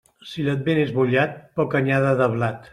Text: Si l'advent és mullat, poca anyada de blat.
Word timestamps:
Si 0.29 0.45
l'advent 0.47 0.81
és 0.85 0.95
mullat, 0.95 1.37
poca 1.61 1.81
anyada 1.85 2.19
de 2.23 2.33
blat. 2.37 2.69